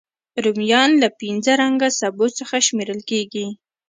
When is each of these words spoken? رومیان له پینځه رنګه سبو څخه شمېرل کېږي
رومیان 0.43 0.91
له 1.01 1.07
پینځه 1.19 1.53
رنګه 1.61 1.87
سبو 1.99 2.25
څخه 2.39 2.55
شمېرل 2.67 3.01
کېږي 3.09 3.47